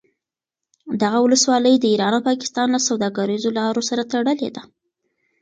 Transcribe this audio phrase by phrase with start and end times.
[1.01, 4.63] دغه ولسوالي د ایران او پاکستان له سوداګریزو لارو سره تړلې ده